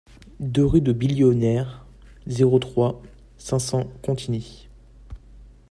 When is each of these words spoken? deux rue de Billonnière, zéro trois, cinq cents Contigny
deux 0.39 0.65
rue 0.65 0.81
de 0.81 0.93
Billonnière, 0.93 1.85
zéro 2.25 2.57
trois, 2.57 3.03
cinq 3.37 3.59
cents 3.59 3.85
Contigny 4.01 4.67